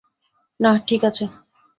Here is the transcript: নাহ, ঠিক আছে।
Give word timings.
নাহ, 0.59 0.75
ঠিক 0.87 1.01
আছে। 1.03 1.25